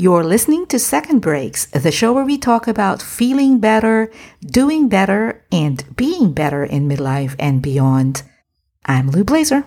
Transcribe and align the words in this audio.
You're 0.00 0.22
listening 0.22 0.66
to 0.66 0.78
Second 0.78 1.18
Breaks, 1.18 1.66
the 1.66 1.90
show 1.90 2.12
where 2.12 2.24
we 2.24 2.38
talk 2.38 2.68
about 2.68 3.02
feeling 3.02 3.58
better, 3.58 4.12
doing 4.46 4.88
better, 4.88 5.44
and 5.50 5.84
being 5.96 6.32
better 6.32 6.62
in 6.62 6.88
midlife 6.88 7.34
and 7.36 7.60
beyond. 7.60 8.22
I'm 8.84 9.10
Lou 9.10 9.24
Blaser. 9.24 9.64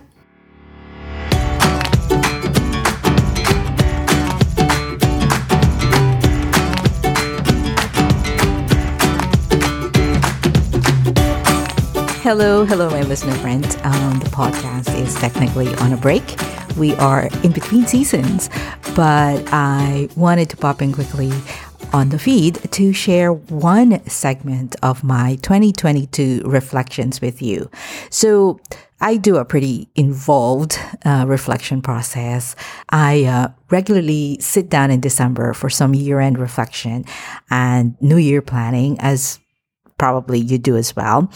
Hello, 12.22 12.64
hello, 12.64 12.88
my 12.88 13.02
listener 13.02 13.34
friends. 13.34 13.76
Um, 13.82 14.18
the 14.20 14.30
podcast 14.30 14.98
is 14.98 15.14
technically 15.16 15.74
on 15.74 15.92
a 15.92 15.96
break. 15.98 16.24
We 16.76 16.94
are 16.94 17.28
in 17.42 17.52
between 17.52 17.86
seasons, 17.86 18.48
but 18.96 19.42
I 19.52 20.08
wanted 20.16 20.48
to 20.50 20.56
pop 20.56 20.82
in 20.82 20.92
quickly 20.92 21.32
on 21.92 22.08
the 22.08 22.18
feed 22.18 22.58
to 22.72 22.92
share 22.92 23.32
one 23.32 24.04
segment 24.08 24.76
of 24.82 25.04
my 25.04 25.36
2022 25.42 26.42
reflections 26.44 27.20
with 27.20 27.42
you. 27.42 27.70
So, 28.10 28.60
I 29.02 29.16
do 29.16 29.36
a 29.36 29.44
pretty 29.44 29.88
involved 29.96 30.78
uh, 31.04 31.24
reflection 31.26 31.82
process. 31.82 32.54
I 32.88 33.24
uh, 33.24 33.48
regularly 33.68 34.38
sit 34.40 34.70
down 34.70 34.92
in 34.92 35.00
December 35.00 35.54
for 35.54 35.68
some 35.68 35.92
year 35.92 36.20
end 36.20 36.38
reflection 36.38 37.04
and 37.50 37.96
New 38.00 38.16
Year 38.16 38.40
planning, 38.40 39.00
as 39.00 39.40
probably 40.02 40.40
you 40.40 40.58
do 40.58 40.76
as 40.76 40.96
well. 40.96 41.30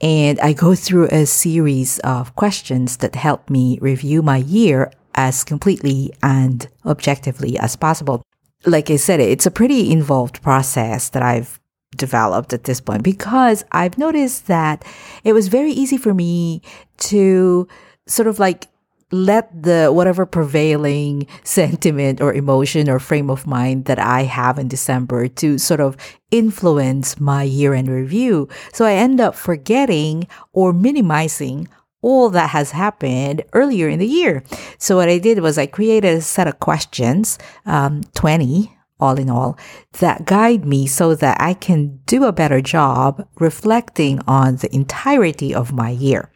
And 0.00 0.38
I 0.38 0.52
go 0.52 0.76
through 0.76 1.08
a 1.10 1.26
series 1.26 1.98
of 2.04 2.36
questions 2.36 2.98
that 2.98 3.16
help 3.16 3.50
me 3.50 3.76
review 3.80 4.22
my 4.22 4.36
year 4.36 4.92
as 5.16 5.42
completely 5.42 6.12
and 6.22 6.68
objectively 6.86 7.58
as 7.58 7.74
possible. 7.74 8.22
Like 8.66 8.88
I 8.88 8.98
said, 8.98 9.18
it's 9.18 9.46
a 9.46 9.50
pretty 9.50 9.90
involved 9.90 10.42
process 10.42 11.08
that 11.08 11.24
I've 11.24 11.58
developed 11.96 12.52
at 12.52 12.62
this 12.62 12.80
point 12.80 13.02
because 13.02 13.64
I've 13.72 13.98
noticed 13.98 14.46
that 14.46 14.84
it 15.24 15.32
was 15.32 15.48
very 15.48 15.72
easy 15.72 15.96
for 15.96 16.14
me 16.14 16.62
to 17.10 17.66
sort 18.06 18.28
of 18.28 18.38
like 18.38 18.68
let 19.14 19.62
the 19.62 19.90
whatever 19.92 20.26
prevailing 20.26 21.26
sentiment 21.44 22.20
or 22.20 22.34
emotion 22.34 22.90
or 22.90 22.98
frame 22.98 23.30
of 23.30 23.46
mind 23.46 23.86
that 23.86 23.98
I 23.98 24.22
have 24.24 24.58
in 24.58 24.68
December 24.68 25.28
to 25.28 25.56
sort 25.58 25.80
of 25.80 25.96
influence 26.30 27.20
my 27.20 27.44
year 27.44 27.74
end 27.74 27.88
review. 27.88 28.48
So 28.72 28.84
I 28.84 28.94
end 28.94 29.20
up 29.20 29.34
forgetting 29.34 30.26
or 30.52 30.72
minimizing 30.72 31.68
all 32.02 32.28
that 32.30 32.50
has 32.50 32.72
happened 32.72 33.44
earlier 33.54 33.88
in 33.88 33.98
the 33.98 34.06
year. 34.06 34.42
So 34.78 34.96
what 34.96 35.08
I 35.08 35.18
did 35.18 35.38
was 35.38 35.56
I 35.56 35.66
created 35.66 36.18
a 36.18 36.20
set 36.20 36.46
of 36.46 36.60
questions, 36.60 37.38
um, 37.64 38.02
20 38.14 38.70
all 39.00 39.18
in 39.18 39.30
all, 39.30 39.58
that 40.00 40.24
guide 40.24 40.64
me 40.64 40.86
so 40.86 41.14
that 41.14 41.40
I 41.40 41.54
can 41.54 42.00
do 42.06 42.24
a 42.24 42.32
better 42.32 42.60
job 42.60 43.26
reflecting 43.38 44.20
on 44.26 44.56
the 44.56 44.74
entirety 44.74 45.54
of 45.54 45.72
my 45.72 45.90
year. 45.90 46.30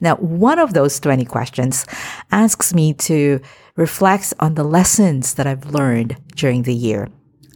Now, 0.00 0.16
one 0.16 0.58
of 0.58 0.74
those 0.74 0.98
20 1.00 1.24
questions 1.24 1.86
asks 2.30 2.74
me 2.74 2.94
to 2.94 3.40
reflect 3.76 4.34
on 4.40 4.54
the 4.54 4.64
lessons 4.64 5.34
that 5.34 5.46
I've 5.46 5.66
learned 5.66 6.16
during 6.34 6.62
the 6.62 6.74
year. 6.74 7.08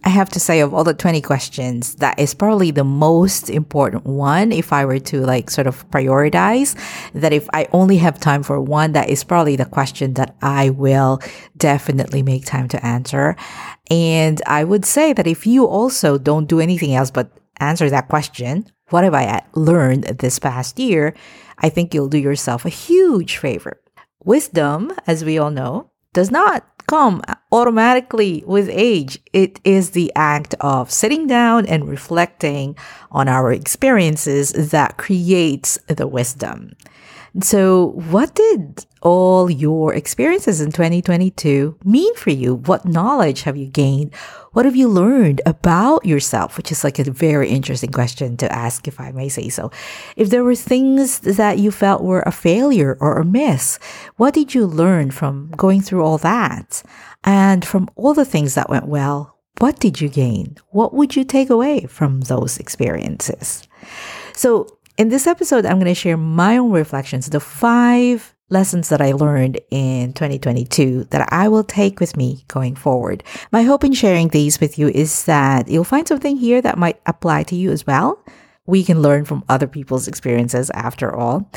I 0.07 0.11
have 0.11 0.29
to 0.31 0.41
say, 0.41 0.61
of 0.61 0.73
all 0.73 0.85
the 0.85 0.95
20 0.95 1.21
questions, 1.21 1.97
that 1.97 2.17
is 2.21 2.33
probably 2.33 2.71
the 2.71 2.85
most 2.85 3.51
important 3.51 4.07
one. 4.07 4.53
If 4.53 4.73
I 4.73 4.85
were 4.85 5.01
to 5.01 5.23
like 5.23 5.51
sort 5.51 5.67
of 5.67 5.89
prioritize 5.91 6.79
that, 7.13 7.33
if 7.33 7.49
I 7.53 7.67
only 7.73 7.97
have 7.97 8.21
time 8.21 8.45
for 8.45 8.61
one, 8.61 8.93
that 8.93 9.11
is 9.11 9.25
probably 9.25 9.57
the 9.57 9.65
question 9.65 10.15
that 10.15 10.37
I 10.41 10.71
will 10.71 11.21
definitely 11.57 12.23
make 12.23 12.45
time 12.45 12.69
to 12.69 12.87
answer. 12.87 13.35
And 13.91 14.41
I 14.47 14.63
would 14.63 14.85
say 14.85 15.13
that 15.13 15.27
if 15.27 15.45
you 15.45 15.67
also 15.67 16.19
don't 16.19 16.47
do 16.47 16.61
anything 16.61 16.95
else 16.95 17.11
but 17.11 17.33
answer 17.59 17.91
that 17.91 18.09
question, 18.09 18.67
what 18.91 19.03
have 19.03 19.15
I 19.15 19.27
uh, 19.27 19.41
learned 19.55 20.05
this 20.05 20.39
past 20.39 20.79
year? 20.79 21.15
I 21.59 21.69
think 21.69 21.95
you'll 21.95 22.09
do 22.09 22.19
yourself 22.19 22.65
a 22.65 22.71
huge 22.71 23.37
favor. 23.37 23.81
Wisdom, 24.25 24.93
as 25.07 25.25
we 25.25 25.39
all 25.39 25.51
know, 25.51 25.91
does 26.13 26.31
not 26.31 26.65
come 26.87 27.23
automatically 27.53 28.43
with 28.47 28.69
age. 28.71 29.19
It 29.33 29.61
is 29.65 29.91
the 29.91 30.13
act 30.15 30.55
of 30.61 30.91
sitting 30.91 31.27
down 31.27 31.67
and 31.67 31.89
reflecting 31.89 32.77
on 33.11 33.29
our 33.29 33.53
experiences 33.53 34.53
that 34.53 34.97
creates 34.97 35.79
the 35.89 36.07
wisdom. 36.07 36.73
So, 37.43 37.89
what 38.09 38.35
did 38.35 38.87
all 39.03 39.51
your 39.51 39.93
experiences 39.93 40.63
in 40.63 40.73
2022 40.73 41.77
mean 41.85 42.15
for 42.15 42.31
you? 42.31 42.55
What 42.55 42.87
knowledge 42.87 43.43
have 43.43 43.59
you 43.59 43.67
gained? 43.67 44.15
What 44.53 44.65
have 44.65 44.75
you 44.75 44.89
learned 44.89 45.43
about 45.45 46.07
yourself? 46.07 46.57
Which 46.57 46.73
is 46.73 46.83
like 46.83 46.99
a 46.99 47.11
very 47.11 47.51
interesting 47.51 47.93
question 47.93 48.39
to 48.39 48.51
ask, 48.51 48.89
if 48.89 48.99
I 48.99 49.13
may 49.13 49.29
say 49.29 49.51
so. 49.51 49.71
If 50.17 50.31
there 50.31 50.45
were 50.45 50.55
things 50.55 51.21
that 51.21 51.59
you 51.59 51.71
felt 51.71 52.03
were 52.03 52.23
a 52.23 52.33
failure 52.33 52.97
or 53.01 53.19
a 53.19 53.25
miss, 53.25 53.79
what 54.17 54.33
did 54.33 54.55
you 54.55 54.65
learn 54.65 55.11
from 55.11 55.51
going 55.59 55.83
through 55.83 56.03
all 56.03 56.19
that? 56.19 56.83
And 57.23 57.67
from 57.67 57.91
all 57.97 58.15
the 58.15 58.25
things 58.25 58.55
that 58.55 58.71
went 58.71 58.87
well, 58.87 59.37
what 59.59 59.79
did 59.79 60.01
you 60.01 60.09
gain? 60.09 60.57
What 60.71 60.95
would 60.95 61.17
you 61.17 61.25
take 61.25 61.51
away 61.51 61.87
from 61.87 62.23
those 62.23 62.59
experiences? 62.59 63.67
So, 64.33 64.76
in 64.97 65.09
this 65.09 65.27
episode, 65.27 65.67
I'm 65.67 65.79
going 65.79 65.87
to 65.87 65.95
share 65.95 66.17
my 66.17 66.57
own 66.57 66.71
reflections, 66.71 67.29
the 67.29 67.41
five 67.41 68.35
lessons 68.49 68.89
that 68.89 69.01
I 69.01 69.13
learned 69.13 69.61
in 69.71 70.13
2022 70.13 71.05
that 71.11 71.33
I 71.33 71.49
will 71.49 71.65
take 71.65 71.99
with 71.99 72.17
me 72.17 72.45
going 72.49 72.77
forward. 72.77 73.25
My 73.51 73.63
hope 73.63 73.85
in 73.85 73.93
sharing 73.93 74.29
these 74.29 74.61
with 74.61 74.79
you 74.79 74.89
is 74.89 75.25
that 75.25 75.69
you'll 75.69 75.85
find 75.85 76.07
something 76.07 76.37
here 76.37 76.63
that 76.63 76.79
might 76.79 77.01
apply 77.07 77.43
to 77.45 77.57
you 77.57 77.73
as 77.73 77.87
well. 77.87 78.25
We 78.65 78.83
can 78.83 79.01
learn 79.01 79.25
from 79.25 79.45
other 79.49 79.69
people's 79.69 80.09
experiences 80.09 80.71
after 80.71 81.15
all. 81.15 81.49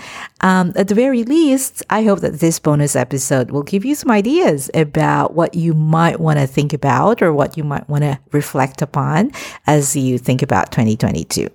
Um, 0.41 0.73
at 0.75 0.89
the 0.89 0.95
very 0.95 1.23
least, 1.23 1.83
I 1.89 2.03
hope 2.03 2.19
that 2.19 2.39
this 2.39 2.59
bonus 2.59 2.95
episode 2.95 3.49
will 3.49 3.63
give 3.63 3.83
you 3.83 3.95
some 3.95 4.11
ideas 4.11 4.69
about 4.75 5.33
what 5.33 5.55
you 5.55 5.73
might 5.73 6.19
want 6.19 6.37
to 6.37 6.45
think 6.45 6.71
about 6.71 7.21
or 7.21 7.33
what 7.33 7.57
you 7.57 7.63
might 7.63 7.89
want 7.89 8.03
to 8.03 8.19
reflect 8.31 8.81
upon 8.83 9.31
as 9.65 9.95
you 9.95 10.19
think 10.19 10.43
about 10.43 10.71
2022. 10.71 11.49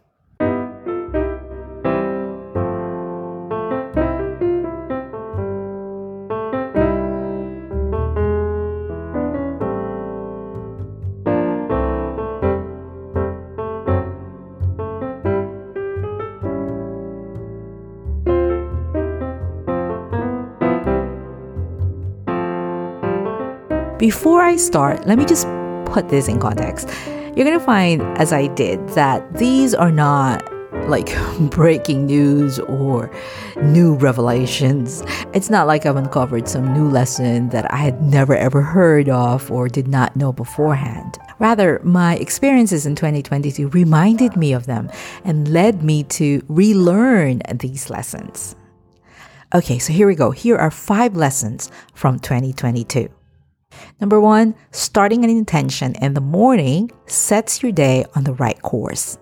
Before 24.04 24.42
I 24.42 24.56
start, 24.56 25.06
let 25.06 25.16
me 25.16 25.24
just 25.24 25.46
put 25.86 26.10
this 26.10 26.28
in 26.28 26.38
context. 26.38 26.90
You're 27.06 27.46
going 27.46 27.58
to 27.58 27.64
find, 27.64 28.02
as 28.18 28.34
I 28.34 28.48
did, 28.48 28.86
that 28.90 29.38
these 29.38 29.72
are 29.74 29.90
not 29.90 30.44
like 30.90 31.16
breaking 31.50 32.04
news 32.04 32.58
or 32.58 33.10
new 33.62 33.94
revelations. 33.94 35.02
It's 35.32 35.48
not 35.48 35.66
like 35.66 35.86
I've 35.86 35.96
uncovered 35.96 36.48
some 36.48 36.70
new 36.74 36.86
lesson 36.86 37.48
that 37.48 37.72
I 37.72 37.78
had 37.78 38.02
never 38.02 38.36
ever 38.36 38.60
heard 38.60 39.08
of 39.08 39.50
or 39.50 39.70
did 39.70 39.88
not 39.88 40.14
know 40.16 40.34
beforehand. 40.34 41.18
Rather, 41.38 41.80
my 41.82 42.16
experiences 42.16 42.84
in 42.84 42.96
2022 42.96 43.70
reminded 43.70 44.36
me 44.36 44.52
of 44.52 44.66
them 44.66 44.90
and 45.24 45.48
led 45.48 45.82
me 45.82 46.02
to 46.20 46.44
relearn 46.48 47.40
these 47.54 47.88
lessons. 47.88 48.54
Okay, 49.54 49.78
so 49.78 49.94
here 49.94 50.06
we 50.06 50.14
go. 50.14 50.30
Here 50.30 50.58
are 50.58 50.70
five 50.70 51.16
lessons 51.16 51.70
from 51.94 52.18
2022. 52.18 53.08
Number 54.00 54.20
one, 54.20 54.54
starting 54.70 55.24
an 55.24 55.30
intention 55.30 55.94
in 56.00 56.14
the 56.14 56.20
morning 56.20 56.90
sets 57.06 57.62
your 57.62 57.72
day 57.72 58.04
on 58.14 58.24
the 58.24 58.34
right 58.34 58.60
course. 58.62 59.18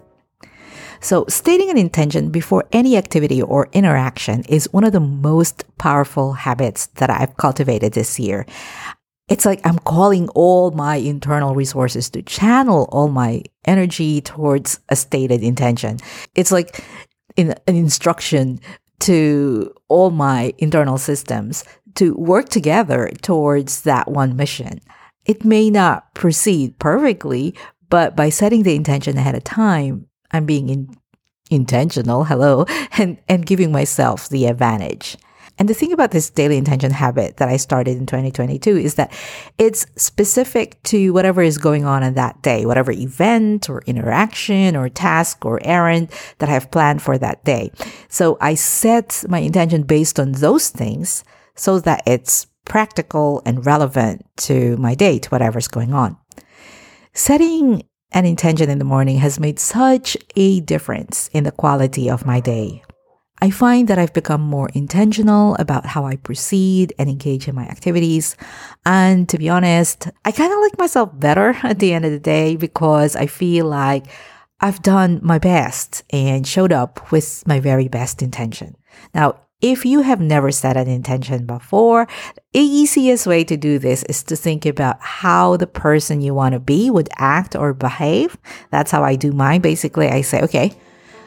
So, 1.00 1.24
stating 1.28 1.68
an 1.68 1.78
intention 1.78 2.30
before 2.30 2.64
any 2.70 2.96
activity 2.96 3.42
or 3.42 3.68
interaction 3.72 4.44
is 4.48 4.72
one 4.72 4.84
of 4.84 4.92
the 4.92 5.00
most 5.00 5.64
powerful 5.76 6.32
habits 6.32 6.86
that 6.98 7.10
I've 7.10 7.36
cultivated 7.36 7.92
this 7.92 8.20
year. 8.20 8.46
It's 9.28 9.44
like 9.44 9.60
I'm 9.64 9.80
calling 9.80 10.28
all 10.28 10.70
my 10.70 10.96
internal 10.96 11.56
resources 11.56 12.08
to 12.10 12.22
channel 12.22 12.88
all 12.92 13.08
my 13.08 13.42
energy 13.64 14.20
towards 14.20 14.78
a 14.90 14.96
stated 14.96 15.42
intention. 15.42 15.98
It's 16.36 16.52
like 16.52 16.84
in 17.36 17.54
an 17.66 17.76
instruction 17.76 18.60
to 19.00 19.74
all 19.88 20.10
my 20.10 20.54
internal 20.58 20.98
systems 20.98 21.64
to 21.96 22.14
work 22.14 22.48
together 22.48 23.10
towards 23.22 23.82
that 23.82 24.10
one 24.10 24.36
mission. 24.36 24.80
It 25.24 25.44
may 25.44 25.70
not 25.70 26.14
proceed 26.14 26.78
perfectly, 26.78 27.54
but 27.88 28.16
by 28.16 28.28
setting 28.30 28.62
the 28.62 28.74
intention 28.74 29.16
ahead 29.16 29.34
of 29.34 29.44
time, 29.44 30.06
I'm 30.30 30.46
being 30.46 30.68
in, 30.68 30.96
intentional, 31.50 32.24
hello, 32.30 32.66
and, 32.98 33.18
and 33.28 33.46
giving 33.46 33.70
myself 33.72 34.28
the 34.28 34.46
advantage. 34.46 35.16
And 35.58 35.68
the 35.68 35.74
thing 35.74 35.92
about 35.92 36.10
this 36.10 36.30
daily 36.30 36.56
intention 36.56 36.90
habit 36.90 37.36
that 37.36 37.48
I 37.48 37.56
started 37.56 37.96
in 37.98 38.06
2022 38.06 38.76
is 38.78 38.94
that 38.94 39.12
it's 39.58 39.86
specific 39.96 40.82
to 40.84 41.12
whatever 41.12 41.42
is 41.42 41.58
going 41.58 41.84
on 41.84 42.02
in 42.02 42.14
that 42.14 42.40
day, 42.42 42.64
whatever 42.64 42.90
event 42.90 43.68
or 43.68 43.82
interaction 43.86 44.74
or 44.76 44.88
task 44.88 45.44
or 45.44 45.60
errand 45.62 46.10
that 46.38 46.48
I 46.48 46.52
have 46.52 46.70
planned 46.70 47.02
for 47.02 47.18
that 47.18 47.44
day. 47.44 47.70
So 48.08 48.38
I 48.40 48.54
set 48.54 49.24
my 49.28 49.38
intention 49.38 49.82
based 49.82 50.18
on 50.18 50.32
those 50.32 50.70
things 50.70 51.22
so 51.54 51.78
that 51.80 52.02
it's 52.06 52.46
practical 52.64 53.42
and 53.44 53.66
relevant 53.66 54.24
to 54.36 54.76
my 54.76 54.94
day, 54.94 55.18
to 55.18 55.28
whatever's 55.30 55.68
going 55.68 55.92
on. 55.92 56.16
Setting 57.12 57.82
an 58.12 58.26
intention 58.26 58.70
in 58.70 58.78
the 58.78 58.84
morning 58.84 59.18
has 59.18 59.40
made 59.40 59.58
such 59.58 60.16
a 60.36 60.60
difference 60.60 61.28
in 61.32 61.44
the 61.44 61.52
quality 61.52 62.10
of 62.10 62.26
my 62.26 62.40
day. 62.40 62.82
I 63.40 63.50
find 63.50 63.88
that 63.88 63.98
I've 63.98 64.12
become 64.12 64.40
more 64.40 64.70
intentional 64.72 65.56
about 65.56 65.84
how 65.84 66.04
I 66.04 66.14
proceed 66.14 66.94
and 66.96 67.10
engage 67.10 67.48
in 67.48 67.56
my 67.56 67.64
activities. 67.64 68.36
And 68.86 69.28
to 69.30 69.36
be 69.36 69.48
honest, 69.48 70.08
I 70.24 70.30
kind 70.30 70.52
of 70.52 70.60
like 70.60 70.78
myself 70.78 71.10
better 71.18 71.56
at 71.64 71.80
the 71.80 71.92
end 71.92 72.04
of 72.04 72.12
the 72.12 72.20
day 72.20 72.54
because 72.54 73.16
I 73.16 73.26
feel 73.26 73.66
like 73.66 74.06
I've 74.60 74.80
done 74.80 75.18
my 75.24 75.40
best 75.40 76.04
and 76.10 76.46
showed 76.46 76.72
up 76.72 77.10
with 77.10 77.44
my 77.44 77.58
very 77.58 77.88
best 77.88 78.22
intention. 78.22 78.76
Now, 79.12 79.40
if 79.62 79.86
you 79.86 80.02
have 80.02 80.20
never 80.20 80.50
set 80.50 80.76
an 80.76 80.88
intention 80.88 81.46
before, 81.46 82.08
the 82.52 82.60
easiest 82.60 83.26
way 83.26 83.44
to 83.44 83.56
do 83.56 83.78
this 83.78 84.02
is 84.04 84.22
to 84.24 84.36
think 84.36 84.66
about 84.66 85.00
how 85.00 85.56
the 85.56 85.68
person 85.68 86.20
you 86.20 86.34
want 86.34 86.52
to 86.52 86.60
be 86.60 86.90
would 86.90 87.08
act 87.16 87.54
or 87.54 87.72
behave. 87.72 88.36
That's 88.70 88.90
how 88.90 89.04
I 89.04 89.14
do 89.14 89.32
mine. 89.32 89.60
Basically, 89.60 90.08
I 90.08 90.22
say, 90.22 90.42
okay, 90.42 90.72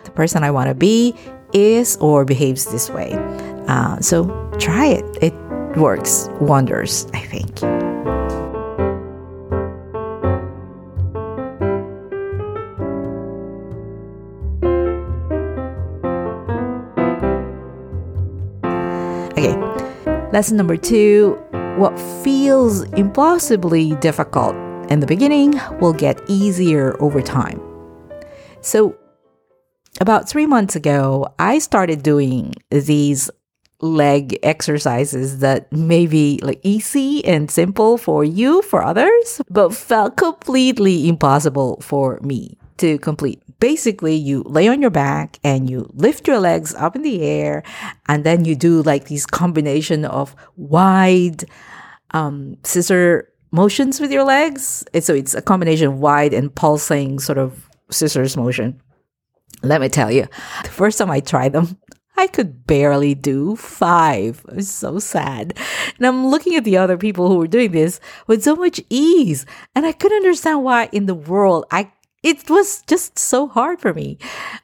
the 0.03 0.11
person 0.11 0.43
I 0.43 0.51
want 0.51 0.67
to 0.67 0.75
be 0.75 1.15
is 1.53 1.97
or 1.97 2.25
behaves 2.25 2.71
this 2.71 2.89
way. 2.89 3.13
Uh, 3.67 3.99
so 4.01 4.25
try 4.59 4.87
it. 4.87 5.05
It 5.21 5.33
works 5.77 6.29
wonders, 6.41 7.07
I 7.13 7.21
think. 7.21 7.84
Okay, 19.45 20.29
lesson 20.31 20.57
number 20.57 20.75
two 20.75 21.37
what 21.77 21.99
feels 22.23 22.81
impossibly 22.93 23.95
difficult 23.97 24.55
in 24.89 25.01
the 25.01 25.05
beginning 25.05 25.59
will 25.79 25.93
get 25.93 26.19
easier 26.27 26.99
over 26.99 27.21
time. 27.21 27.61
So, 28.61 28.95
about 30.01 30.27
three 30.27 30.47
months 30.47 30.75
ago, 30.75 31.27
I 31.37 31.59
started 31.59 32.01
doing 32.01 32.55
these 32.71 33.29
leg 33.81 34.39
exercises 34.41 35.39
that 35.39 35.71
may 35.71 36.07
be 36.07 36.39
like 36.41 36.61
easy 36.63 37.23
and 37.23 37.51
simple 37.51 37.97
for 37.97 38.23
you, 38.23 38.63
for 38.63 38.83
others, 38.83 39.41
but 39.49 39.75
felt 39.75 40.17
completely 40.17 41.07
impossible 41.07 41.77
for 41.81 42.19
me 42.21 42.57
to 42.77 42.97
complete. 42.99 43.41
Basically, 43.59 44.15
you 44.15 44.43
lay 44.43 44.67
on 44.67 44.81
your 44.81 44.91
back 44.91 45.39
and 45.43 45.69
you 45.69 45.89
lift 45.93 46.27
your 46.27 46.39
legs 46.39 46.75
up 46.75 46.95
in 46.95 47.01
the 47.01 47.21
air, 47.21 47.63
and 48.07 48.23
then 48.23 48.45
you 48.45 48.55
do 48.55 48.81
like 48.83 49.05
these 49.05 49.25
combination 49.25 50.05
of 50.05 50.35
wide 50.55 51.45
um, 52.11 52.57
scissor 52.63 53.29
motions 53.51 53.99
with 53.99 54.11
your 54.11 54.23
legs. 54.23 54.83
so 54.99 55.13
it's 55.13 55.33
a 55.33 55.41
combination 55.41 55.87
of 55.87 55.99
wide 55.99 56.33
and 56.33 56.53
pulsing 56.53 57.19
sort 57.19 57.37
of 57.37 57.69
scissors 57.89 58.35
motion. 58.35 58.81
Let 59.63 59.81
me 59.81 59.89
tell 59.89 60.11
you, 60.11 60.27
the 60.63 60.69
first 60.69 60.97
time 60.97 61.09
I 61.09 61.21
tried 61.21 61.53
them, 61.53 61.77
I 62.17 62.27
could 62.27 62.65
barely 62.65 63.13
do 63.13 63.55
five. 63.55 64.43
It 64.47 64.55
was 64.55 64.71
so 64.71 64.99
sad. 64.99 65.57
And 65.97 66.07
I'm 66.07 66.27
looking 66.27 66.55
at 66.55 66.63
the 66.63 66.77
other 66.77 66.97
people 66.97 67.27
who 67.27 67.37
were 67.37 67.47
doing 67.47 67.71
this 67.71 67.99
with 68.27 68.43
so 68.43 68.55
much 68.55 68.81
ease. 68.89 69.45
And 69.75 69.85
I 69.85 69.91
couldn't 69.91 70.17
understand 70.17 70.63
why 70.63 70.89
in 70.91 71.07
the 71.07 71.15
world 71.15 71.65
I 71.71 71.91
it 72.25 72.49
was 72.49 72.81
just 72.87 73.19
so 73.19 73.47
hard 73.47 73.79
for 73.79 73.93
me. 73.93 74.17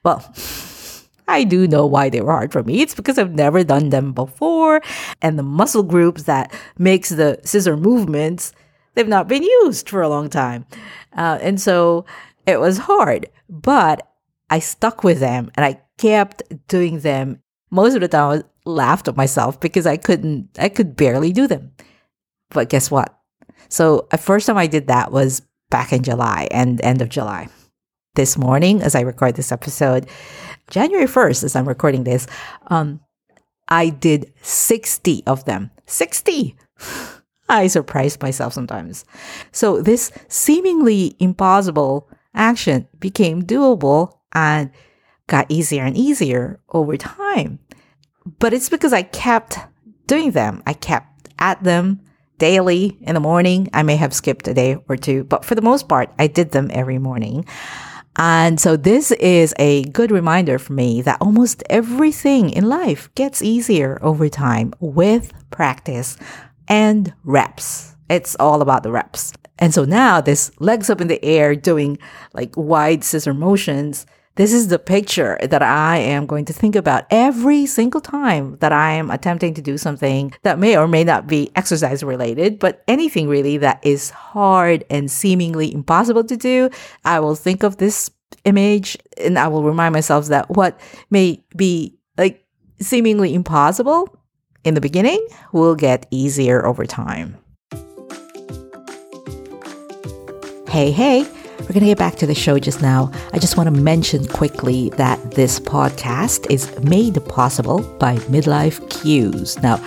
Well, 0.03 0.33
I 1.27 1.43
do 1.43 1.67
know 1.67 1.85
why 1.85 2.09
they 2.09 2.19
were 2.19 2.31
hard 2.31 2.51
for 2.51 2.63
me. 2.63 2.81
It's 2.81 2.95
because 2.95 3.19
I've 3.19 3.35
never 3.35 3.63
done 3.63 3.89
them 3.89 4.13
before. 4.13 4.81
And 5.21 5.37
the 5.37 5.43
muscle 5.43 5.83
groups 5.83 6.23
that 6.23 6.51
makes 6.77 7.09
the 7.09 7.39
scissor 7.43 7.77
movements, 7.77 8.51
they've 8.95 9.07
not 9.07 9.27
been 9.27 9.43
used 9.43 9.87
for 9.87 10.01
a 10.01 10.09
long 10.09 10.29
time. 10.29 10.65
Uh, 11.15 11.37
and 11.39 11.61
so 11.61 12.05
it 12.47 12.59
was 12.59 12.79
hard. 12.79 13.29
But 13.47 14.11
I 14.49 14.57
stuck 14.59 15.03
with 15.03 15.19
them 15.19 15.51
and 15.55 15.63
I 15.63 15.79
kept 15.99 16.41
doing 16.67 16.99
them. 16.99 17.41
Most 17.69 17.93
of 17.93 18.01
the 18.01 18.07
time, 18.07 18.39
I 18.39 18.69
laughed 18.69 19.07
at 19.07 19.15
myself 19.15 19.59
because 19.59 19.85
I 19.85 19.97
couldn't, 19.97 20.49
I 20.57 20.67
could 20.67 20.95
barely 20.95 21.31
do 21.31 21.47
them. 21.47 21.71
But 22.49 22.69
guess 22.69 22.89
what? 22.89 23.17
So, 23.69 24.07
the 24.11 24.17
first 24.17 24.47
time 24.47 24.57
I 24.57 24.67
did 24.67 24.87
that 24.87 25.13
was 25.13 25.41
back 25.71 25.91
in 25.91 26.03
July 26.03 26.47
and 26.51 26.79
end 26.83 27.01
of 27.01 27.09
July. 27.09 27.49
This 28.13 28.37
morning, 28.37 28.83
as 28.83 28.93
I 28.93 29.01
record 29.01 29.35
this 29.35 29.51
episode, 29.51 30.07
January 30.69 31.07
1st, 31.07 31.45
as 31.45 31.55
I'm 31.55 31.67
recording 31.67 32.03
this, 32.03 32.27
um, 32.67 32.99
I 33.67 33.89
did 33.89 34.31
60 34.43 35.23
of 35.25 35.45
them. 35.45 35.71
60! 35.87 36.55
I 37.49 37.67
surprised 37.67 38.21
myself 38.21 38.53
sometimes. 38.53 39.03
So, 39.51 39.81
this 39.81 40.11
seemingly 40.29 41.15
impossible 41.19 42.09
action 42.33 42.87
became 42.99 43.43
doable 43.43 44.17
and 44.31 44.71
got 45.27 45.47
easier 45.49 45.83
and 45.83 45.97
easier 45.97 46.61
over 46.69 46.95
time. 46.95 47.59
But 48.39 48.53
it's 48.53 48.69
because 48.69 48.93
I 48.93 49.01
kept 49.01 49.57
doing 50.07 50.31
them. 50.31 50.63
I 50.65 50.73
kept 50.73 51.29
at 51.39 51.61
them 51.63 51.99
daily 52.41 52.97
in 53.01 53.13
the 53.13 53.19
morning. 53.19 53.69
I 53.71 53.83
may 53.83 53.95
have 53.97 54.15
skipped 54.15 54.47
a 54.47 54.53
day 54.55 54.75
or 54.89 54.97
two, 54.97 55.23
but 55.25 55.45
for 55.45 55.53
the 55.53 55.61
most 55.61 55.87
part, 55.87 56.11
I 56.17 56.25
did 56.25 56.49
them 56.49 56.71
every 56.73 56.97
morning. 56.97 57.45
And 58.15 58.59
so 58.59 58.75
this 58.75 59.11
is 59.11 59.53
a 59.59 59.83
good 59.83 60.09
reminder 60.09 60.57
for 60.57 60.73
me 60.73 61.03
that 61.03 61.21
almost 61.21 61.63
everything 61.69 62.49
in 62.49 62.67
life 62.67 63.13
gets 63.13 63.43
easier 63.43 63.99
over 64.01 64.27
time 64.27 64.73
with 64.79 65.31
practice 65.51 66.17
and 66.67 67.13
reps. 67.23 67.95
It's 68.09 68.35
all 68.39 68.63
about 68.63 68.81
the 68.81 68.91
reps. 68.91 69.33
And 69.59 69.71
so 69.71 69.85
now 69.85 70.19
this 70.19 70.51
legs 70.59 70.89
up 70.89 70.99
in 70.99 71.09
the 71.09 71.23
air 71.23 71.55
doing 71.55 71.99
like 72.33 72.57
wide 72.57 73.03
scissor 73.03 73.35
motions 73.35 74.07
this 74.35 74.53
is 74.53 74.69
the 74.69 74.79
picture 74.79 75.37
that 75.41 75.61
I 75.61 75.97
am 75.97 76.25
going 76.25 76.45
to 76.45 76.53
think 76.53 76.75
about 76.75 77.05
every 77.11 77.65
single 77.65 77.99
time 77.99 78.57
that 78.61 78.71
I 78.71 78.91
am 78.93 79.11
attempting 79.11 79.53
to 79.55 79.61
do 79.61 79.77
something 79.77 80.33
that 80.43 80.57
may 80.57 80.77
or 80.77 80.87
may 80.87 81.03
not 81.03 81.27
be 81.27 81.51
exercise 81.55 82.01
related, 82.01 82.57
but 82.57 82.83
anything 82.87 83.27
really 83.27 83.57
that 83.57 83.85
is 83.85 84.09
hard 84.09 84.85
and 84.89 85.11
seemingly 85.11 85.73
impossible 85.73 86.23
to 86.23 86.37
do. 86.37 86.69
I 87.03 87.19
will 87.19 87.35
think 87.35 87.63
of 87.63 87.77
this 87.77 88.09
image 88.45 88.97
and 89.17 89.37
I 89.37 89.49
will 89.49 89.63
remind 89.63 89.93
myself 89.93 90.27
that 90.27 90.49
what 90.49 90.79
may 91.09 91.43
be 91.55 91.97
like 92.17 92.45
seemingly 92.79 93.33
impossible 93.33 94.17
in 94.63 94.75
the 94.75 94.81
beginning 94.81 95.25
will 95.51 95.75
get 95.75 96.07
easier 96.09 96.65
over 96.65 96.85
time. 96.85 97.37
Hey, 100.69 100.91
hey. 100.91 101.27
We're 101.71 101.79
going 101.79 101.85
to 101.85 101.91
get 101.91 101.99
back 101.99 102.15
to 102.17 102.27
the 102.27 102.35
show 102.35 102.59
just 102.59 102.81
now. 102.81 103.09
I 103.31 103.39
just 103.39 103.55
want 103.55 103.73
to 103.73 103.81
mention 103.81 104.27
quickly 104.27 104.89
that 104.97 105.17
this 105.31 105.57
podcast 105.57 106.51
is 106.51 106.77
made 106.81 107.25
possible 107.27 107.81
by 107.97 108.17
Midlife 108.27 108.89
Cues. 108.89 109.57
Now, 109.63 109.77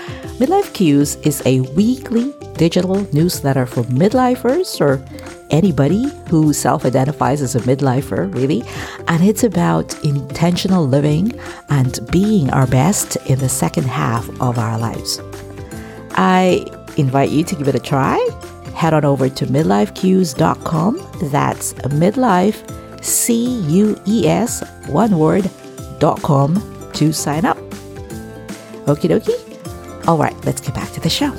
Midlife 0.40 0.72
Cues 0.72 1.16
is 1.16 1.42
a 1.44 1.60
weekly 1.76 2.32
digital 2.54 3.06
newsletter 3.12 3.66
for 3.66 3.82
midlifers 3.82 4.80
or 4.80 5.04
anybody 5.50 6.06
who 6.30 6.54
self 6.54 6.86
identifies 6.86 7.42
as 7.42 7.54
a 7.54 7.60
midlifer, 7.60 8.34
really. 8.34 8.62
And 9.06 9.22
it's 9.22 9.44
about 9.44 10.02
intentional 10.02 10.88
living 10.88 11.38
and 11.68 11.98
being 12.10 12.48
our 12.48 12.66
best 12.66 13.16
in 13.26 13.40
the 13.40 13.50
second 13.50 13.84
half 13.84 14.26
of 14.40 14.58
our 14.58 14.78
lives. 14.78 15.20
I 16.12 16.64
invite 16.96 17.28
you 17.28 17.44
to 17.44 17.54
give 17.54 17.68
it 17.68 17.74
a 17.74 17.78
try 17.78 18.26
head 18.74 18.94
on 18.94 19.04
over 19.04 19.28
to 19.28 19.46
midlifecues.com. 19.46 21.30
That's 21.30 21.72
midlife, 21.74 23.04
C 23.04 23.60
U 23.60 24.00
E 24.06 24.26
S, 24.26 24.62
one 24.88 25.18
word, 25.18 25.50
dot 25.98 26.22
com 26.22 26.54
to 26.94 27.12
sign 27.12 27.44
up. 27.44 27.56
Okie 28.86 29.08
dokie. 29.08 30.06
All 30.06 30.18
right, 30.18 30.36
let's 30.44 30.60
get 30.60 30.74
back 30.74 30.90
to 30.92 31.00
the 31.00 31.08
show. 31.08 31.32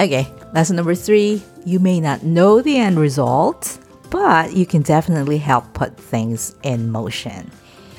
Okay, 0.00 0.26
lesson 0.52 0.76
number 0.76 0.94
three 0.94 1.42
you 1.64 1.78
may 1.78 2.00
not 2.00 2.22
know 2.22 2.60
the 2.60 2.76
end 2.76 2.98
result, 2.98 3.78
but 4.10 4.52
you 4.52 4.66
can 4.66 4.82
definitely 4.82 5.38
help 5.38 5.72
put 5.72 5.96
things 5.96 6.54
in 6.62 6.90
motion. 6.90 7.50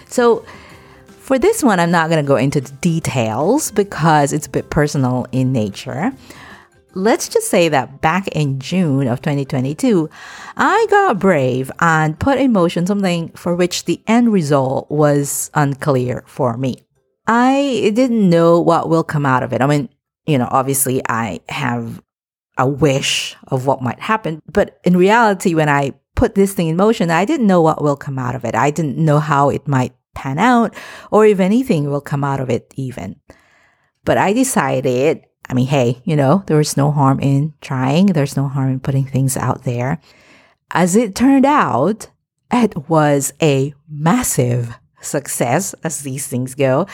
So, 0.07 0.45
for 1.25 1.39
this 1.39 1.63
one, 1.63 1.79
I'm 1.79 1.89
not 1.89 2.11
going 2.11 2.23
to 2.23 2.27
go 2.27 2.35
into 2.35 2.61
the 2.61 2.71
details 2.73 3.71
because 3.71 4.31
it's 4.31 4.45
a 4.45 4.49
bit 4.49 4.69
personal 4.69 5.25
in 5.31 5.51
nature. 5.51 6.13
let's 6.93 7.27
just 7.27 7.49
say 7.49 7.67
that 7.67 7.99
back 7.99 8.27
in 8.27 8.59
June 8.59 9.07
of 9.07 9.23
2022, 9.23 10.07
I 10.55 10.85
got 10.91 11.17
brave 11.17 11.71
and 11.79 12.17
put 12.19 12.37
in 12.37 12.53
motion 12.53 12.85
something 12.85 13.29
for 13.29 13.55
which 13.55 13.85
the 13.85 13.99
end 14.05 14.31
result 14.31 14.89
was 14.91 15.49
unclear 15.55 16.23
for 16.27 16.57
me. 16.57 16.85
I 17.25 17.91
didn't 17.95 18.29
know 18.29 18.61
what 18.61 18.87
will 18.87 19.03
come 19.03 19.25
out 19.25 19.41
of 19.41 19.51
it. 19.51 19.63
I 19.63 19.65
mean, 19.65 19.89
you 20.27 20.37
know, 20.37 20.47
obviously 20.51 21.01
I 21.09 21.39
have 21.49 22.03
a 22.55 22.67
wish 22.67 23.35
of 23.47 23.65
what 23.65 23.81
might 23.81 23.99
happen, 23.99 24.43
but 24.47 24.79
in 24.83 24.95
reality, 24.95 25.55
when 25.55 25.69
I 25.69 25.93
put 26.13 26.35
this 26.35 26.53
thing 26.53 26.67
in 26.67 26.77
motion, 26.77 27.09
I 27.09 27.25
didn't 27.25 27.47
know 27.47 27.63
what 27.63 27.81
will 27.81 27.97
come 27.97 28.19
out 28.19 28.35
of 28.35 28.45
it. 28.45 28.53
I 28.53 28.69
didn't 28.69 29.03
know 29.03 29.17
how 29.17 29.49
it 29.49 29.67
might 29.67 29.93
pan 30.15 30.39
out 30.39 30.73
or 31.11 31.25
if 31.25 31.39
anything 31.39 31.89
will 31.89 32.01
come 32.01 32.23
out 32.23 32.39
of 32.39 32.49
it 32.49 32.73
even. 32.75 33.19
But 34.03 34.17
I 34.17 34.33
decided, 34.33 35.25
I 35.49 35.53
mean, 35.53 35.67
hey, 35.67 36.01
you 36.05 36.15
know, 36.15 36.43
there 36.47 36.57
was 36.57 36.77
no 36.77 36.91
harm 36.91 37.19
in 37.19 37.53
trying. 37.61 38.07
There's 38.07 38.37
no 38.37 38.47
harm 38.47 38.71
in 38.71 38.79
putting 38.79 39.05
things 39.05 39.35
out 39.37 39.63
there. 39.63 39.99
As 40.71 40.95
it 40.95 41.15
turned 41.15 41.45
out, 41.45 42.07
it 42.51 42.89
was 42.89 43.33
a 43.41 43.73
massive 43.89 44.77
success 45.01 45.73
as 45.83 46.01
these 46.01 46.27
things 46.27 46.55
go. 46.55 46.87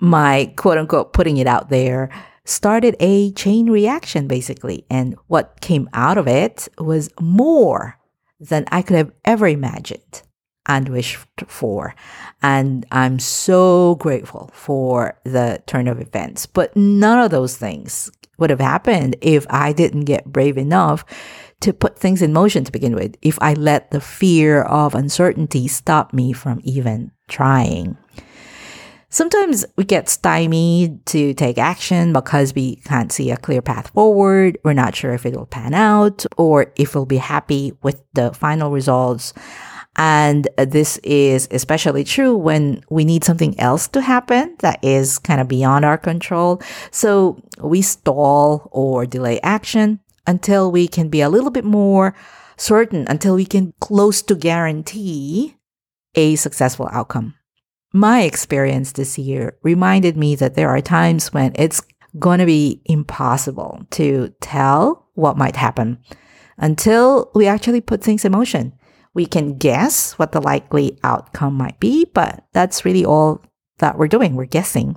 My 0.00 0.52
quote 0.56 0.78
unquote 0.78 1.12
putting 1.12 1.36
it 1.36 1.46
out 1.46 1.68
there 1.68 2.10
started 2.44 2.94
a 3.00 3.32
chain 3.32 3.70
reaction 3.70 4.28
basically. 4.28 4.84
And 4.90 5.16
what 5.28 5.60
came 5.60 5.88
out 5.92 6.18
of 6.18 6.28
it 6.28 6.68
was 6.78 7.10
more 7.20 7.98
than 8.38 8.64
I 8.70 8.82
could 8.82 8.96
have 8.96 9.12
ever 9.24 9.46
imagined 9.46 10.22
and 10.66 10.88
wished 10.88 11.18
for. 11.46 11.94
And 12.42 12.86
I'm 12.90 13.18
so 13.18 13.96
grateful 13.96 14.50
for 14.52 15.18
the 15.24 15.62
turn 15.66 15.88
of 15.88 16.00
events. 16.00 16.46
But 16.46 16.76
none 16.76 17.18
of 17.18 17.30
those 17.30 17.56
things 17.56 18.10
would 18.38 18.50
have 18.50 18.60
happened 18.60 19.16
if 19.20 19.46
I 19.50 19.72
didn't 19.72 20.04
get 20.04 20.26
brave 20.26 20.58
enough 20.58 21.04
to 21.60 21.72
put 21.72 21.98
things 21.98 22.20
in 22.20 22.32
motion 22.32 22.64
to 22.64 22.72
begin 22.72 22.94
with, 22.94 23.16
if 23.22 23.38
I 23.40 23.54
let 23.54 23.90
the 23.90 24.00
fear 24.00 24.62
of 24.62 24.94
uncertainty 24.94 25.68
stop 25.68 26.12
me 26.12 26.32
from 26.32 26.60
even 26.62 27.10
trying. 27.28 27.96
Sometimes 29.08 29.64
we 29.76 29.84
get 29.84 30.08
stymied 30.08 31.06
to 31.06 31.34
take 31.34 31.56
action 31.56 32.12
because 32.12 32.52
we 32.52 32.76
can't 32.76 33.12
see 33.12 33.30
a 33.30 33.36
clear 33.36 33.62
path 33.62 33.90
forward. 33.90 34.58
We're 34.64 34.72
not 34.72 34.96
sure 34.96 35.14
if 35.14 35.24
it 35.24 35.36
will 35.36 35.46
pan 35.46 35.72
out 35.72 36.26
or 36.36 36.72
if 36.74 36.96
we'll 36.96 37.06
be 37.06 37.18
happy 37.18 37.72
with 37.80 38.02
the 38.14 38.32
final 38.34 38.72
results. 38.72 39.32
And 39.96 40.48
this 40.56 40.98
is 40.98 41.46
especially 41.50 42.02
true 42.02 42.36
when 42.36 42.82
we 42.90 43.04
need 43.04 43.22
something 43.22 43.58
else 43.60 43.86
to 43.88 44.00
happen 44.00 44.56
that 44.58 44.84
is 44.84 45.18
kind 45.18 45.40
of 45.40 45.48
beyond 45.48 45.84
our 45.84 45.98
control. 45.98 46.60
So 46.90 47.40
we 47.60 47.80
stall 47.82 48.68
or 48.72 49.06
delay 49.06 49.40
action 49.40 50.00
until 50.26 50.72
we 50.72 50.88
can 50.88 51.08
be 51.08 51.20
a 51.20 51.28
little 51.28 51.50
bit 51.50 51.64
more 51.64 52.14
certain, 52.56 53.06
until 53.08 53.36
we 53.36 53.46
can 53.46 53.72
close 53.80 54.22
to 54.22 54.34
guarantee 54.34 55.56
a 56.14 56.36
successful 56.36 56.88
outcome. 56.92 57.34
My 57.92 58.22
experience 58.22 58.92
this 58.92 59.18
year 59.18 59.56
reminded 59.62 60.16
me 60.16 60.34
that 60.36 60.54
there 60.54 60.70
are 60.70 60.80
times 60.80 61.32
when 61.32 61.52
it's 61.54 61.82
going 62.18 62.40
to 62.40 62.46
be 62.46 62.82
impossible 62.86 63.86
to 63.92 64.34
tell 64.40 65.08
what 65.14 65.36
might 65.36 65.56
happen 65.56 65.98
until 66.58 67.30
we 67.34 67.46
actually 67.46 67.80
put 67.80 68.02
things 68.02 68.24
in 68.24 68.32
motion. 68.32 68.72
We 69.14 69.26
can 69.26 69.56
guess 69.56 70.12
what 70.18 70.32
the 70.32 70.40
likely 70.40 70.98
outcome 71.04 71.54
might 71.54 71.80
be, 71.80 72.04
but 72.04 72.44
that's 72.52 72.84
really 72.84 73.04
all 73.04 73.42
that 73.78 73.96
we're 73.96 74.08
doing. 74.08 74.34
We're 74.34 74.44
guessing. 74.44 74.96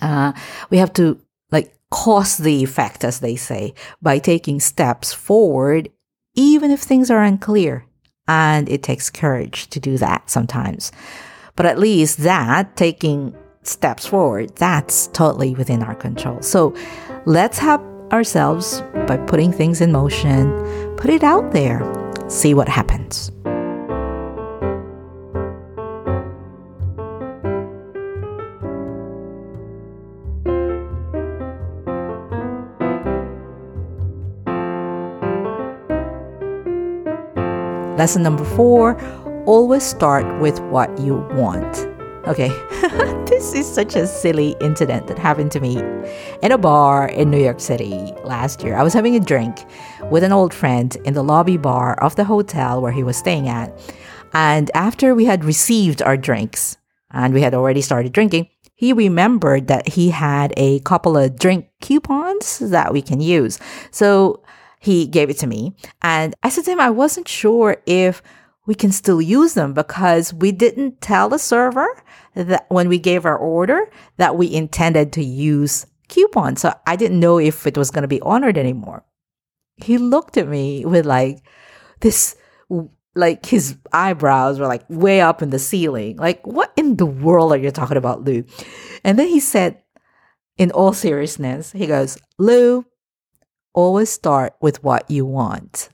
Uh, 0.00 0.32
we 0.70 0.78
have 0.78 0.92
to 0.94 1.20
like 1.52 1.74
cause 1.90 2.38
the 2.38 2.62
effect, 2.62 3.04
as 3.04 3.20
they 3.20 3.36
say, 3.36 3.74
by 4.00 4.18
taking 4.18 4.60
steps 4.60 5.12
forward, 5.12 5.90
even 6.34 6.70
if 6.70 6.80
things 6.80 7.10
are 7.10 7.22
unclear. 7.22 7.84
And 8.26 8.68
it 8.68 8.82
takes 8.82 9.10
courage 9.10 9.68
to 9.70 9.80
do 9.80 9.98
that 9.98 10.30
sometimes. 10.30 10.92
But 11.56 11.66
at 11.66 11.78
least 11.78 12.18
that, 12.18 12.76
taking 12.76 13.34
steps 13.62 14.06
forward, 14.06 14.54
that's 14.56 15.08
totally 15.08 15.54
within 15.54 15.82
our 15.82 15.94
control. 15.94 16.40
So 16.40 16.74
let's 17.26 17.58
help 17.58 17.82
ourselves 18.12 18.82
by 19.06 19.16
putting 19.16 19.52
things 19.52 19.80
in 19.80 19.92
motion, 19.92 20.50
put 20.96 21.10
it 21.10 21.22
out 21.24 21.52
there, 21.52 21.82
see 22.28 22.54
what 22.54 22.68
happens. 22.68 23.32
Lesson 38.00 38.22
number 38.22 38.46
four 38.56 38.98
always 39.44 39.82
start 39.82 40.24
with 40.40 40.58
what 40.70 40.88
you 40.98 41.16
want. 41.32 41.86
Okay, 42.26 42.48
this 43.26 43.52
is 43.52 43.70
such 43.70 43.94
a 43.94 44.06
silly 44.06 44.56
incident 44.62 45.06
that 45.08 45.18
happened 45.18 45.52
to 45.52 45.60
me 45.60 45.82
in 46.42 46.50
a 46.50 46.56
bar 46.56 47.08
in 47.08 47.30
New 47.30 47.42
York 47.42 47.60
City 47.60 48.14
last 48.24 48.64
year. 48.64 48.74
I 48.74 48.82
was 48.82 48.94
having 48.94 49.16
a 49.16 49.20
drink 49.20 49.66
with 50.10 50.24
an 50.24 50.32
old 50.32 50.54
friend 50.54 50.96
in 51.04 51.12
the 51.12 51.22
lobby 51.22 51.58
bar 51.58 52.02
of 52.02 52.16
the 52.16 52.24
hotel 52.24 52.80
where 52.80 52.90
he 52.90 53.02
was 53.02 53.18
staying 53.18 53.48
at. 53.48 53.70
And 54.32 54.70
after 54.72 55.14
we 55.14 55.26
had 55.26 55.44
received 55.44 56.00
our 56.00 56.16
drinks 56.16 56.78
and 57.10 57.34
we 57.34 57.42
had 57.42 57.52
already 57.52 57.82
started 57.82 58.14
drinking, 58.14 58.48
he 58.76 58.94
remembered 58.94 59.66
that 59.66 59.86
he 59.86 60.08
had 60.08 60.54
a 60.56 60.80
couple 60.80 61.18
of 61.18 61.38
drink 61.38 61.68
coupons 61.82 62.60
that 62.60 62.94
we 62.94 63.02
can 63.02 63.20
use. 63.20 63.58
So 63.90 64.42
he 64.80 65.06
gave 65.06 65.30
it 65.30 65.38
to 65.38 65.46
me. 65.46 65.76
And 66.02 66.34
I 66.42 66.48
said 66.48 66.64
to 66.64 66.72
him, 66.72 66.80
I 66.80 66.90
wasn't 66.90 67.28
sure 67.28 67.76
if 67.86 68.22
we 68.66 68.74
can 68.74 68.90
still 68.92 69.20
use 69.20 69.54
them 69.54 69.74
because 69.74 70.32
we 70.32 70.52
didn't 70.52 71.00
tell 71.00 71.28
the 71.28 71.38
server 71.38 71.86
that 72.34 72.66
when 72.68 72.88
we 72.88 72.98
gave 72.98 73.24
our 73.24 73.36
order 73.36 73.90
that 74.16 74.36
we 74.36 74.52
intended 74.52 75.12
to 75.12 75.24
use 75.24 75.86
coupons. 76.08 76.62
So 76.62 76.72
I 76.86 76.96
didn't 76.96 77.20
know 77.20 77.38
if 77.38 77.66
it 77.66 77.76
was 77.76 77.90
going 77.90 78.02
to 78.02 78.08
be 78.08 78.20
honored 78.22 78.56
anymore. 78.56 79.04
He 79.76 79.98
looked 79.98 80.36
at 80.36 80.48
me 80.48 80.84
with 80.84 81.04
like 81.04 81.44
this, 82.00 82.36
like 83.14 83.44
his 83.44 83.76
eyebrows 83.92 84.58
were 84.58 84.66
like 84.66 84.84
way 84.88 85.20
up 85.20 85.42
in 85.42 85.50
the 85.50 85.58
ceiling. 85.58 86.16
Like, 86.16 86.46
what 86.46 86.72
in 86.76 86.96
the 86.96 87.06
world 87.06 87.52
are 87.52 87.58
you 87.58 87.70
talking 87.70 87.96
about, 87.96 88.24
Lou? 88.24 88.44
And 89.04 89.18
then 89.18 89.28
he 89.28 89.40
said, 89.40 89.82
in 90.56 90.70
all 90.70 90.92
seriousness, 90.92 91.72
he 91.72 91.86
goes, 91.86 92.18
Lou, 92.38 92.84
always 93.72 94.10
start 94.10 94.54
with 94.60 94.82
what 94.82 95.10
you 95.10 95.24
want. 95.24 95.88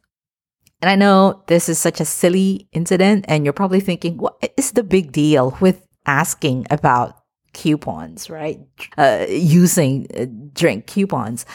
And 0.82 0.90
I 0.90 0.94
know 0.94 1.42
this 1.46 1.68
is 1.68 1.78
such 1.78 2.00
a 2.00 2.04
silly 2.04 2.68
incident, 2.72 3.24
and 3.28 3.44
you're 3.44 3.52
probably 3.52 3.80
thinking, 3.80 4.18
what 4.18 4.36
is 4.56 4.72
the 4.72 4.82
big 4.82 5.12
deal 5.12 5.56
with 5.60 5.86
asking 6.06 6.66
about 6.70 7.22
coupons, 7.52 8.28
right? 8.28 8.60
Uh, 8.98 9.26
using 9.28 10.06
uh, 10.16 10.26
drink 10.52 10.86
coupons. 10.86 11.46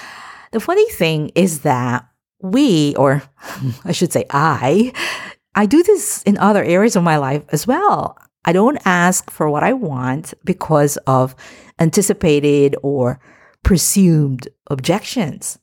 The 0.51 0.59
funny 0.59 0.89
thing 0.91 1.31
is 1.35 1.61
that 1.61 2.07
we, 2.41 2.95
or 2.95 3.23
I 3.85 3.91
should 3.91 4.11
say 4.11 4.25
I, 4.31 4.91
I 5.55 5.65
do 5.65 5.83
this 5.83 6.23
in 6.23 6.37
other 6.37 6.63
areas 6.63 6.95
of 6.95 7.03
my 7.03 7.17
life 7.17 7.43
as 7.49 7.67
well. 7.67 8.17
I 8.43 8.53
don't 8.53 8.79
ask 8.85 9.29
for 9.29 9.49
what 9.49 9.63
I 9.63 9.73
want 9.73 10.33
because 10.43 10.97
of 11.05 11.35
anticipated 11.79 12.75
or 12.81 13.19
presumed 13.63 14.47
objections. 14.67 15.59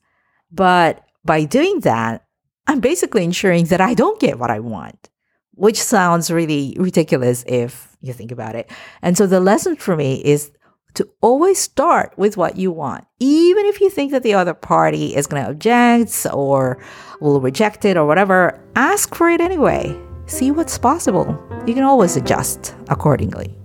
But 0.51 1.05
by 1.25 1.45
doing 1.45 1.81
that, 1.81 2.25
I'm 2.67 2.81
basically 2.81 3.25
ensuring 3.25 3.67
that 3.67 3.81
I 3.81 3.95
don't 3.95 4.21
get 4.21 4.39
what 4.39 4.51
I 4.51 4.61
want, 4.61 5.09
which 5.55 5.81
sounds 5.81 6.31
really 6.31 6.77
ridiculous 6.79 7.45
if 7.47 7.97
you 8.01 8.13
think 8.13 8.31
about 8.31 8.55
it. 8.55 8.71
And 9.03 9.17
so 9.17 9.27
the 9.27 9.41
lesson 9.41 9.77
for 9.77 9.97
me 9.97 10.23
is 10.25 10.51
to 10.95 11.09
always 11.21 11.59
start 11.59 12.13
with 12.17 12.37
what 12.37 12.57
you 12.57 12.73
want, 12.73 13.05
even 13.21 13.67
if 13.67 13.81
you 13.81 13.91
think 13.91 14.13
that 14.13 14.23
the 14.23 14.35
other 14.35 14.55
party 14.55 15.15
is 15.15 15.27
going 15.27 15.45
to 15.45 15.51
object 15.51 16.27
or 16.33 16.83
will 17.21 17.41
reject 17.41 17.85
it 17.85 17.97
or 17.97 18.07
whatever, 18.07 18.59
ask 18.75 19.15
for 19.15 19.31
it 19.31 19.41
anyway. 19.41 19.97
See 20.27 20.51
what's 20.51 20.77
possible. 20.77 21.27
You 21.67 21.75
can 21.75 21.85
always 21.85 22.17
adjust 22.17 22.75
accordingly. 22.89 23.58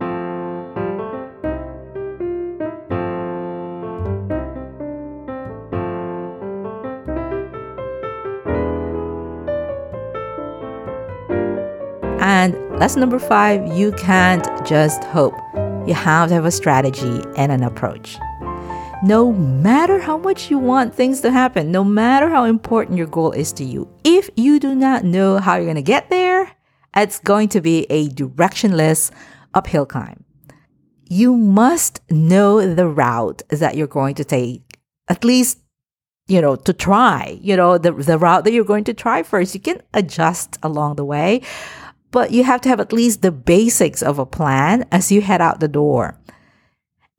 And 12.24 12.56
lesson 12.80 13.02
number 13.02 13.20
five 13.20 13.76
you 13.78 13.92
can't 13.92 14.48
just 14.66 15.04
hope. 15.04 15.36
You 15.86 15.94
have 15.94 16.30
to 16.30 16.36
have 16.36 16.46
a 16.46 16.52
strategy 16.52 17.22
and 17.36 17.52
an 17.52 17.64
approach. 17.64 18.18
No 19.04 19.34
matter 19.34 20.00
how 20.00 20.18
much 20.18 20.50
you 20.50 20.58
want 20.58 20.96
things 20.96 21.20
to 21.20 21.32
happen, 21.32 21.70
no 21.70 21.84
matter 21.84 22.30
how 22.30 22.46
important 22.46 22.98
your 22.98 23.08
goal 23.08 23.34
is 23.34 23.52
to 23.54 23.66
you, 23.66 23.90
if 24.06 24.30
you 24.38 24.58
do 24.58 24.74
not 24.74 25.04
know 25.04 25.38
how 25.38 25.56
you're 25.56 25.66
going 25.66 25.76
to 25.76 25.82
get 25.82 26.10
there, 26.10 26.50
it's 26.96 27.20
going 27.20 27.50
to 27.50 27.60
be 27.60 27.86
a 27.90 28.08
directionless 28.08 29.12
uphill 29.54 29.86
climb. 29.86 30.24
You 31.10 31.36
must 31.36 32.00
know 32.10 32.74
the 32.74 32.88
route 32.88 33.42
that 33.50 33.76
you're 33.76 33.86
going 33.86 34.16
to 34.16 34.24
take, 34.24 34.80
at 35.10 35.26
least 35.26 35.60
you 36.28 36.42
know, 36.42 36.56
to 36.56 36.72
try, 36.72 37.38
you 37.42 37.58
know, 37.58 37.78
the, 37.78 37.92
the 37.92 38.18
route 38.18 38.46
that 38.46 38.54
you're 38.54 38.64
going 38.64 38.86
to 38.86 38.94
try 38.94 39.24
first. 39.24 39.54
You 39.54 39.60
can 39.60 39.82
adjust 39.94 40.58
along 40.64 40.96
the 40.96 41.04
way, 41.04 41.42
but 42.14 42.32
you 42.32 42.44
have 42.44 42.62
to 42.62 42.70
have 42.70 42.80
at 42.80 42.94
least 42.94 43.24
the 43.24 43.32
basics 43.32 44.04
of 44.04 44.20
a 44.20 44.26
plan 44.26 44.86
as 44.92 45.12
you 45.12 45.20
head 45.20 45.42
out 45.42 45.60
the 45.60 45.68
door. 45.68 46.18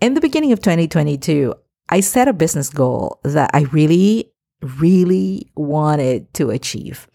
In 0.00 0.14
the 0.14 0.20
beginning 0.20 0.52
of 0.52 0.60
2022, 0.60 1.52
I 1.88 1.98
set 1.98 2.28
a 2.28 2.32
business 2.32 2.70
goal 2.70 3.18
that 3.24 3.50
I 3.52 3.62
really, 3.72 4.32
really 4.78 5.50
wanted 5.56 6.32
to 6.34 6.50
achieve. 6.50 7.08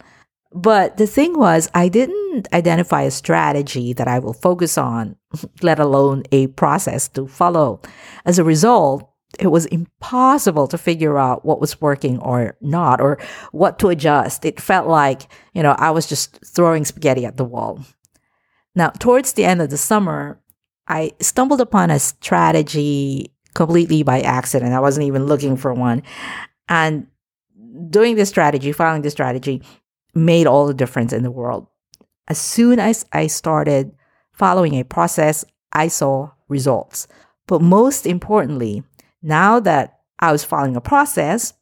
But 0.51 0.97
the 0.97 1.07
thing 1.07 1.39
was, 1.39 1.69
I 1.73 1.87
didn't 1.87 2.49
identify 2.51 3.03
a 3.03 3.11
strategy 3.11 3.93
that 3.93 4.09
I 4.09 4.19
will 4.19 4.33
focus 4.33 4.77
on, 4.77 5.15
let 5.61 5.79
alone 5.79 6.23
a 6.33 6.47
process 6.47 7.07
to 7.09 7.27
follow. 7.27 7.81
As 8.25 8.39
a 8.39 8.43
result, 8.43 9.08
it 9.37 9.47
was 9.47 9.65
impossible 9.67 10.67
to 10.67 10.77
figure 10.77 11.17
out 11.17 11.45
what 11.45 11.61
was 11.61 11.79
working 11.79 12.17
or 12.19 12.57
not, 12.61 12.99
or 12.99 13.19
what 13.51 13.77
to 13.79 13.89
adjust. 13.89 14.43
It 14.45 14.59
felt 14.59 14.87
like, 14.87 15.31
you 15.53 15.61
know, 15.61 15.75
I 15.77 15.91
was 15.91 16.07
just 16.07 16.39
throwing 16.45 16.85
spaghetti 16.85 17.25
at 17.25 17.37
the 17.37 17.45
wall. 17.45 17.79
Now, 18.75 18.89
towards 18.89 19.33
the 19.33 19.45
end 19.45 19.61
of 19.61 19.69
the 19.69 19.77
summer, 19.77 20.39
I 20.87 21.11
stumbled 21.19 21.61
upon 21.61 21.91
a 21.91 21.99
strategy 21.99 23.31
completely 23.53 24.03
by 24.03 24.21
accident. 24.21 24.73
I 24.73 24.79
wasn't 24.79 25.07
even 25.07 25.25
looking 25.25 25.57
for 25.57 25.73
one. 25.73 26.01
And 26.67 27.07
doing 27.89 28.15
this 28.15 28.29
strategy, 28.29 28.71
following 28.71 29.01
this 29.01 29.13
strategy, 29.13 29.61
made 30.15 30.47
all 30.47 30.65
the 30.65 30.73
difference 30.73 31.13
in 31.13 31.23
the 31.23 31.31
world. 31.31 31.67
As 32.27 32.39
soon 32.39 32.79
as 32.79 33.05
I 33.11 33.27
started 33.27 33.91
following 34.33 34.75
a 34.75 34.83
process, 34.83 35.45
I 35.71 35.87
saw 35.87 36.31
results. 36.47 37.07
But 37.47 37.61
most 37.61 38.05
importantly, 38.05 38.83
now 39.21 39.59
that 39.59 39.99
I 40.19 40.31
was 40.31 40.43
following 40.43 40.75
a 40.75 40.81
process, 40.81 41.53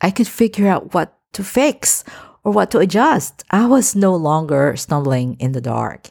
I 0.00 0.10
could 0.10 0.28
figure 0.28 0.68
out 0.68 0.94
what 0.94 1.18
to 1.32 1.44
fix 1.44 2.04
or 2.44 2.52
what 2.52 2.70
to 2.70 2.78
adjust. 2.78 3.44
I 3.50 3.66
was 3.66 3.96
no 3.96 4.14
longer 4.14 4.76
stumbling 4.76 5.34
in 5.40 5.52
the 5.52 5.60
dark. 5.60 6.10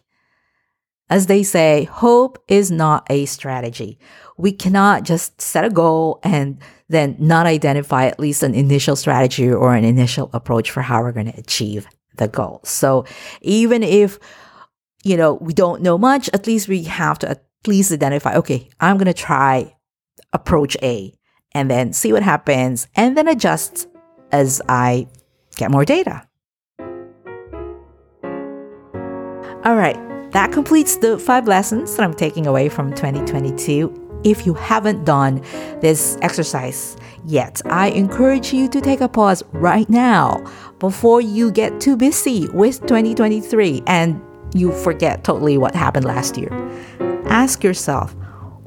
As 1.09 1.27
they 1.27 1.43
say, 1.43 1.83
hope 1.83 2.43
is 2.47 2.71
not 2.71 3.05
a 3.09 3.25
strategy. 3.25 4.00
We 4.38 4.51
cannot 4.51 5.03
just 5.03 5.39
set 5.39 5.63
a 5.63 5.69
goal 5.69 6.19
and 6.24 6.59
then 6.89 7.15
not 7.19 7.45
identify 7.45 8.05
at 8.05 8.19
least 8.19 8.43
an 8.43 8.55
initial 8.55 8.95
strategy 8.95 9.51
or 9.51 9.75
an 9.75 9.83
initial 9.83 10.29
approach 10.33 10.71
for 10.71 10.81
how 10.81 11.01
we're 11.01 11.12
going 11.12 11.31
to 11.31 11.39
achieve 11.39 11.88
the 12.17 12.27
goal. 12.27 12.62
So 12.63 13.05
even 13.41 13.83
if, 13.83 14.19
you 15.03 15.15
know, 15.15 15.35
we 15.35 15.53
don't 15.53 15.81
know 15.81 15.97
much, 15.97 16.29
at 16.33 16.47
least 16.47 16.67
we 16.67 16.83
have 16.83 17.19
to 17.19 17.29
at 17.29 17.45
least 17.67 17.91
identify, 17.91 18.35
okay, 18.38 18.69
I'm 18.79 18.97
going 18.97 19.05
to 19.05 19.13
try 19.13 19.75
approach 20.35 20.77
A 20.83 21.13
and 21.53 21.71
then 21.71 21.93
see 21.93 22.13
what 22.13 22.21
happens 22.21 22.87
and 22.95 23.17
then 23.17 23.27
adjust 23.27 23.87
as 24.31 24.61
I 24.67 25.07
get 25.55 25.71
more 25.71 25.85
data. 25.85 26.27
All 29.63 29.75
right, 29.75 29.97
that 30.31 30.51
completes 30.51 30.97
the 30.97 31.17
five 31.17 31.47
lessons 31.47 31.95
that 31.95 32.03
I'm 32.03 32.13
taking 32.13 32.45
away 32.45 32.69
from 32.69 32.91
2022. 32.91 34.21
If 34.23 34.45
you 34.45 34.53
haven't 34.53 35.05
done 35.05 35.41
this 35.81 36.17
exercise 36.21 36.97
yet, 37.25 37.61
I 37.65 37.89
encourage 37.89 38.53
you 38.53 38.67
to 38.69 38.81
take 38.81 39.01
a 39.01 39.07
pause 39.07 39.43
right 39.53 39.89
now 39.89 40.43
before 40.79 41.21
you 41.21 41.51
get 41.51 41.79
too 41.79 41.95
busy 41.95 42.47
with 42.49 42.81
2023 42.81 43.83
and 43.87 44.21
you 44.53 44.71
forget 44.71 45.23
totally 45.23 45.57
what 45.57 45.73
happened 45.73 46.05
last 46.05 46.37
year. 46.37 46.51
Ask 47.27 47.63
yourself, 47.63 48.15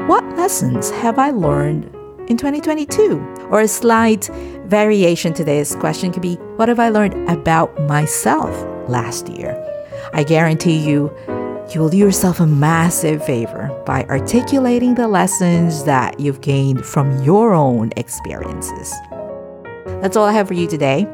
what 0.07 0.25
lessons 0.37 0.91
have 0.91 1.19
I 1.19 1.31
learned 1.31 1.85
in 2.29 2.37
2022? 2.37 3.47
Or 3.51 3.61
a 3.61 3.69
slight 3.69 4.27
variation 4.67 5.33
to 5.35 5.45
this 5.45 5.75
question 5.75 6.13
could 6.13 6.23
be, 6.23 6.37
What 6.57 6.69
have 6.69 6.79
I 6.79 6.89
learned 6.89 7.29
about 7.29 7.79
myself 7.83 8.51
last 8.89 9.29
year? 9.29 9.57
I 10.13 10.23
guarantee 10.23 10.79
you, 10.79 11.13
you 11.75 11.81
will 11.81 11.89
do 11.89 11.97
yourself 11.97 12.41
a 12.41 12.47
massive 12.47 13.25
favor 13.25 13.71
by 13.85 14.05
articulating 14.05 14.95
the 14.95 15.09
lessons 15.09 15.85
that 15.85 16.19
you've 16.19 16.41
gained 16.41 16.85
from 16.85 17.23
your 17.23 17.53
own 17.53 17.93
experiences. 17.97 18.95
That's 20.01 20.17
all 20.17 20.25
I 20.25 20.33
have 20.33 20.49
for 20.49 20.55
you 20.55 20.67
today. 20.67 21.05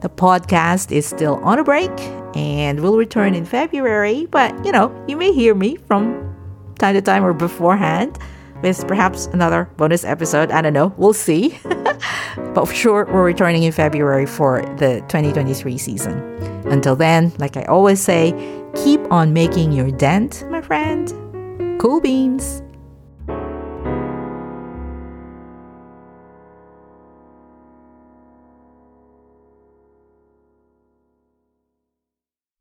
The 0.00 0.10
podcast 0.10 0.92
is 0.92 1.06
still 1.06 1.36
on 1.42 1.58
a 1.58 1.64
break 1.64 1.90
and 2.36 2.80
will 2.80 2.96
return 2.96 3.34
in 3.34 3.44
February, 3.44 4.26
but 4.30 4.64
you 4.64 4.70
know, 4.70 4.94
you 5.08 5.16
may 5.16 5.32
hear 5.32 5.54
me 5.54 5.76
from 5.76 6.36
time 6.78 6.94
to 6.94 7.02
time 7.02 7.24
or 7.24 7.32
beforehand 7.32 8.18
with 8.64 8.88
perhaps 8.88 9.26
another 9.26 9.68
bonus 9.76 10.04
episode. 10.04 10.50
I 10.50 10.62
don't 10.62 10.72
know. 10.72 10.94
We'll 10.96 11.12
see. 11.12 11.58
but 11.64 12.64
for 12.66 12.74
sure, 12.74 13.04
we're 13.04 13.22
returning 13.22 13.62
in 13.62 13.72
February 13.72 14.24
for 14.24 14.62
the 14.78 15.00
2023 15.08 15.76
season. 15.76 16.18
Until 16.66 16.96
then, 16.96 17.32
like 17.38 17.58
I 17.58 17.64
always 17.64 18.00
say, 18.00 18.32
keep 18.74 19.00
on 19.12 19.34
making 19.34 19.72
your 19.72 19.90
dent, 19.90 20.44
my 20.50 20.62
friend. 20.62 21.12
Cool 21.78 22.00
beans. 22.00 22.63